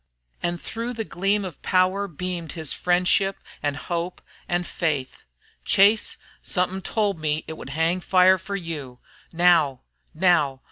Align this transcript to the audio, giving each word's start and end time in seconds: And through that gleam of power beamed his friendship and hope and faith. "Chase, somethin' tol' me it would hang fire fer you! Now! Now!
And 0.41 0.59
through 0.59 0.93
that 0.93 1.09
gleam 1.09 1.45
of 1.45 1.61
power 1.61 2.07
beamed 2.07 2.53
his 2.53 2.73
friendship 2.73 3.37
and 3.61 3.77
hope 3.77 4.19
and 4.49 4.65
faith. 4.65 5.21
"Chase, 5.63 6.17
somethin' 6.41 6.81
tol' 6.81 7.13
me 7.13 7.43
it 7.45 7.53
would 7.53 7.69
hang 7.69 7.99
fire 8.01 8.39
fer 8.39 8.55
you! 8.55 8.97
Now! 9.31 9.81
Now! 10.15 10.59